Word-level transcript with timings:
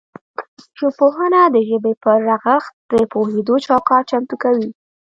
ژبپوهنه 0.79 1.41
د 1.53 1.57
ژبې 1.69 1.93
پر 2.03 2.17
رغښت 2.29 2.73
د 2.91 2.93
پوهیدو 3.11 3.55
چوکاټ 3.65 4.03
چمتو 4.09 4.35
کوي 4.43 4.69